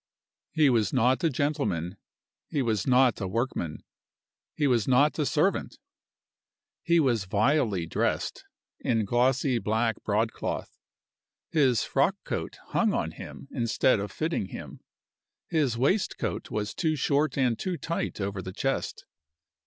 [0.51, 1.95] He was not a gentleman;
[2.47, 3.83] he was not a workman;
[4.55, 5.77] he was not a servant.
[6.81, 8.43] He was vilely dressed,
[8.79, 10.75] in glossy black broadcloth.
[11.51, 14.79] His frockcoat hung on him instead of fitting him.
[15.51, 19.05] His waistcoat was too short and too tight over the chest.